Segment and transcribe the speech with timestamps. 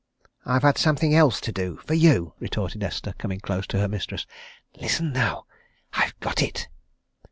[0.47, 4.25] "I've had something else to do for you!" retorted Esther, coming close to her mistress.
[4.77, 5.45] "Listen, now!
[5.93, 6.67] I've got it!"